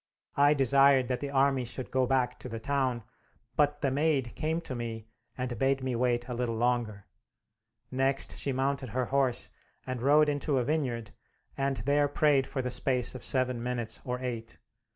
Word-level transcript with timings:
I 0.35 0.55
desired 0.55 1.09
that 1.09 1.19
the 1.19 1.29
army 1.29 1.63
should 1.63 1.91
go 1.91 2.07
back 2.07 2.39
to 2.39 2.49
the 2.49 2.59
town, 2.59 3.03
but 3.55 3.81
the 3.81 3.91
Maid 3.91 4.33
came 4.33 4.59
to 4.61 4.73
me 4.73 5.05
and 5.37 5.59
bade 5.59 5.83
me 5.83 5.95
wait 5.95 6.27
a 6.27 6.33
little 6.33 6.55
longer. 6.55 7.05
Next 7.91 8.35
she 8.39 8.51
mounted 8.51 8.89
her 8.89 9.05
horse 9.05 9.51
and 9.85 10.01
rode 10.01 10.27
into 10.27 10.57
a 10.57 10.63
vineyard, 10.63 11.11
and 11.55 11.77
there 11.85 12.07
prayed 12.07 12.47
for 12.47 12.63
the 12.63 12.71
space 12.71 13.13
of 13.13 13.23
seven 13.23 13.61
minutes 13.61 13.99
or 14.03 14.19
eight. 14.21 14.57